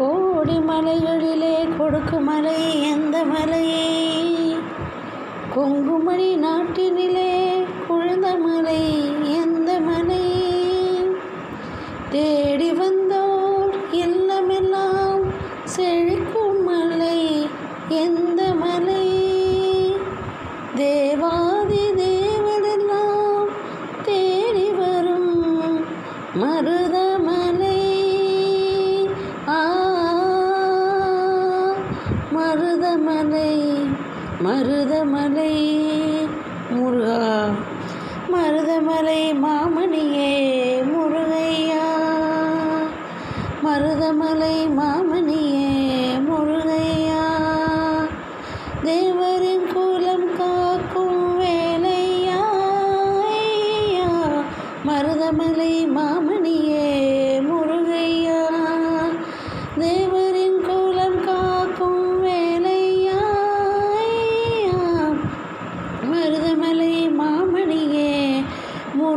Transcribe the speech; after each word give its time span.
கோடி 0.00 0.58
மலைகளிலே 0.58 1.76
கொடுக்கு 1.78 2.20
மலை 2.20 2.90
எந்த 2.90 3.24
மலையே? 3.24 4.54
கொங்குமணி 5.54 6.36
நாட்டினிலே 6.36 7.64
குழந்த 7.88 8.38
மலை 8.38 8.99
மலை 33.10 33.78
மருதமலை 34.44 35.54
முருகா. 36.70 37.48
மருதமலை 38.32 39.34
மாமணியே 39.34 40.32
முருகையா. 40.92 41.86
மருதமலை 43.64 44.68
மாமணியே 44.78 45.72
முருகையா. 46.28 47.24
தேவரின் 48.82 49.66
கூலம் 49.74 50.36
காக்கும் 50.36 51.40
வேலையா 51.40 52.42
மருதமலை 54.86 55.86
மாம 55.88 56.29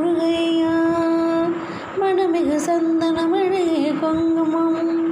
முருகையா 0.03 0.75
மனமிகு 2.01 2.55
சந்தனம் 2.55 3.33
அழகிய 3.33 3.93
குங்குமம். 3.93 5.11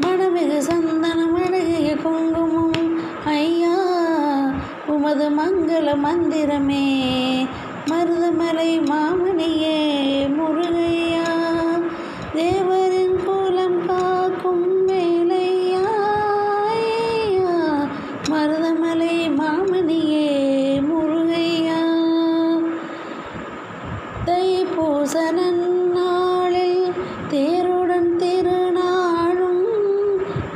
மனமிகு 0.00 0.58
சந்தனம் 0.58 1.34
அழகிய 1.34 1.96
குங்குமம். 1.96 3.00
ஐயா 3.24 3.76
உமது 4.86 5.30
மங்கள 5.30 5.94
மந்திரமே 5.94 6.86
மருதமலை 7.90 8.70
மாமணியே 8.90 9.78
முருகையா 10.38 11.28
தேவரின் 12.32 12.81
தைப்பூச 24.74 25.14
நன்னாளில் 25.36 26.86
தேருடன் 27.30 28.08
திருநாளும் 28.20 29.64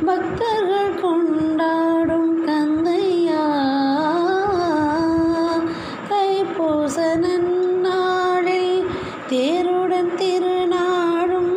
பக்தர்கள் 0.07 0.95
கொண்டாடும் 1.01 2.31
கந்தையா? 2.47 3.43
தைப்பூச 6.09 6.97
நன்னாளில் 7.25 8.73
தேருடன் 9.31 10.11
திருநாளும் 10.21 11.53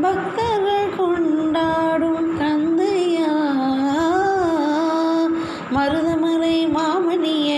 பக்தர்கள் 0.00 0.90
கொண்டாடும் 0.98 2.30
கந்தையா? 2.40 3.34
மருதமலை 5.76 6.56
மாமணிய 6.78 7.52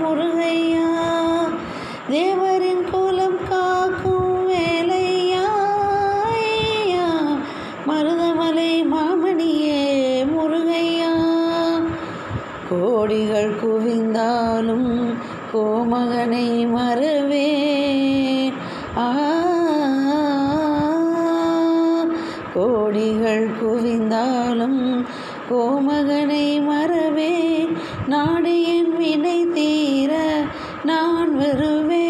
முருகையா 0.00 0.88
தேவரின் 2.12 2.86
குலம் 2.86 3.19
கோடிகள் 12.70 13.52
குவிந்தாலும் 13.60 14.90
கோமகனை 15.52 16.48
மறவே 16.70 17.48
ஆ 18.96 19.08
கோடிகள் 22.54 23.48
குவிந்தாலும் 23.60 24.82
கோமகனை 25.50 26.46
மறவே 26.64 27.34
நாடு 28.06 28.54
என் 28.76 28.92
வினை 28.96 29.40
தீர 29.54 30.12
நான் 30.84 31.34
வருவேன். 31.36 32.09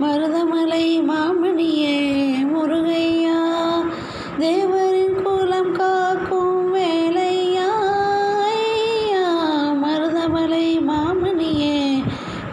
மருதமலை 0.00 0.84
மாமணியே 1.08 1.96
முருகையா 2.52 3.38
தேவரின் 4.38 5.18
குலம் 5.22 5.72
காக்கும் 5.72 6.70
வேலையா 6.74 7.68
மருதமலை 9.82 10.66
மாமணியே 10.90 11.78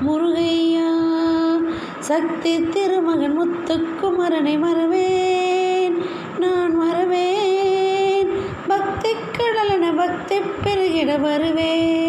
முருகையா 0.08 0.90
சக்தி 2.10 2.54
திருமகன் 2.74 3.38
முத்துக்குமரனை 3.40 4.56
மறவேன் 4.58 5.98
நான் 6.40 6.76
மறவேன் 6.76 8.34
பக்தி 8.68 9.14
கடலென 9.38 9.96
பக்தி 9.96 10.40
பெருகிட 10.66 11.22
வருவேன். 11.22 12.07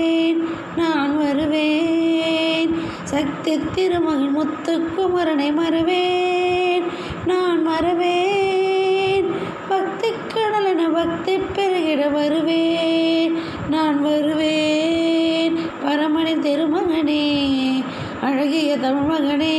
சக்தி 3.10 3.60
திருமகன் 3.74 4.36
முத்துக்குமரனை 4.38 5.54
மறவேன். 5.54 6.82
நான் 7.26 7.62
மறவேன். 7.62 9.30
பக்தி 9.69 10.08
கடலென 10.08 10.92
பக்தி 10.92 11.36
பெருகிட 11.36 12.12
வருவேன். 12.12 13.34
நான் 13.70 14.02
வருவேன். 14.02 15.56
பரமணி 15.84 16.34
திருமகனே 16.34 17.84
அழகிய 18.20 18.76
தமிழ்மகனே 18.76 19.58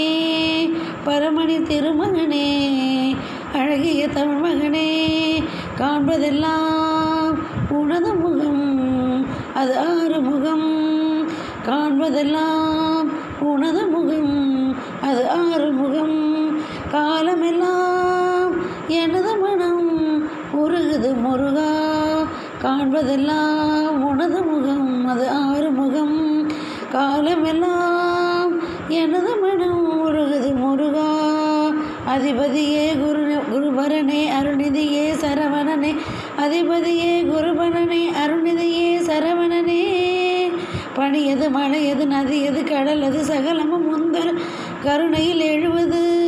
பரமணி 1.03 1.57
திருமகனே 1.57 2.49
அழகிய 3.53 4.07
தமிழ்மகனே 4.07 4.91
காண்பதெல்லாம் 5.77 7.37
உனது 7.69 8.15
முகம் 8.15 9.25
அது 9.53 9.79
ஆறு 9.79 10.21
முகம். 10.21 10.77
காண்பதெல்லாம் 11.65 13.08
உனது 13.39 13.87
முகம் 13.87 14.75
அது 15.01 15.29
ஆறு 15.29 15.71
முகம். 15.71 16.57
காலமெல்லாம் 16.91 18.51
எனது 18.87 19.37
மனம் 19.37 20.23
உருகுது 20.53 21.15
முருகா. 21.15 21.71
காண்பதெல்லாம் 22.63 23.87
உனது 23.87 24.43
முகம் 24.43 25.07
அது 25.07 25.29
ஆறு 25.29 25.71
முகம். 25.71 26.47
காலமெல்லாம் 26.91 28.61
எனது 28.87 29.35
மனம் 29.35 30.07
உருகுது 30.07 30.55
முருகா. 30.55 31.07
அதிபதியே 32.15 32.99
குரு 32.99 33.41
குருபரனே 33.53 34.29
அருணிதியே 34.41 35.13
சரவணனே. 35.13 35.95
அதிபதியே 36.37 37.23
குருபரனே 37.23 38.11
அருணிதியே 38.25 38.99
சரவணனே. 38.99 39.98
பனி 40.95 41.25
எது 41.25 41.49
மலை 41.49 41.85
எது 41.85 42.07
நதி 42.07 42.41
எது 42.41 42.63
கடல் 42.63 43.01
அது 43.01 43.25
சகலமும் 43.25 43.87
முந்தர் 43.87 44.39
கருணையில் 44.83 45.39
எழுவது. 45.39 46.27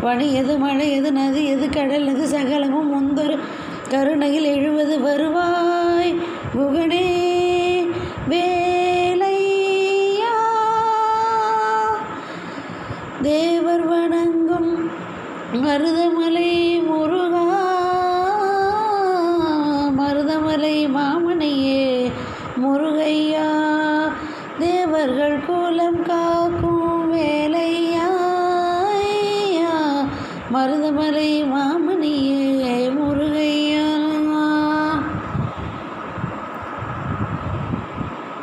பனி 0.00 0.32
எது 0.32 0.58
மலை 0.58 0.92
எது 0.92 1.12
நதி 1.12 1.46
எது 1.46 1.68
கடல் 1.68 2.08
அது 2.08 2.26
சகலமும் 2.26 2.90
முந்தர் 2.90 3.38
கருணையில் 3.88 4.44
எழுவது. 4.44 5.00
வருவாய் 5.00 6.20
குகனே 6.54 7.34
வேலையா? 8.28 10.34
தேவர் 13.22 13.86
வணங்கும் 13.86 14.90
மருதமலை 15.52 16.55
மருதமலை 30.56 31.30
மாமணியே 31.44 32.45